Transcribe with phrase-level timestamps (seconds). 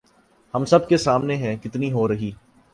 [0.53, 2.31] ہم سب کے سامنے ہے کتنی ہو رہی